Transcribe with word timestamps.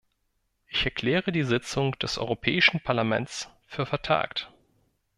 Ich 0.65 0.83
erkläre 0.85 1.31
die 1.31 1.43
Sitzung 1.43 1.91
des 1.99 2.17
Europäischen 2.17 2.79
Parlaments 2.81 3.51
für 3.67 3.85
vertagt. 3.85 4.51